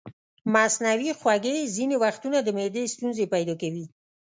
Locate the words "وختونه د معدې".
2.03-2.83